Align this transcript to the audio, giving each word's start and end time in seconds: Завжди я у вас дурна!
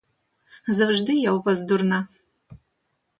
Завжди 0.67 1.15
я 1.17 1.31
у 1.33 1.41
вас 1.41 1.61
дурна! 1.65 2.07